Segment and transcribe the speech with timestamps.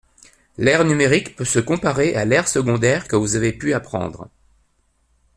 [0.57, 4.29] L’ère numérique peut se comparer à l’ère secondaire que vous avez pu apprendre.